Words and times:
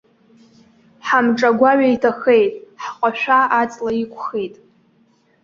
Хамҿы 1.05 1.45
агәаҩа 1.49 1.87
иҭахеит, 1.95 2.53
ҳҟашәа 2.83 3.39
аҵла 3.61 3.91
иқәхеит. 4.03 4.55